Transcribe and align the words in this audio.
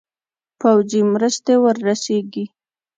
پوځي 0.59 1.01
مرستي 1.13 1.53
ورسیږي. 1.63 2.45